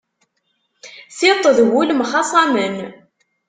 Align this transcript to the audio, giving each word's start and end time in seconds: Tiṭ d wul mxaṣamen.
Tiṭ 1.17 1.43
d 1.57 1.59
wul 1.69 1.89
mxaṣamen. 1.99 2.75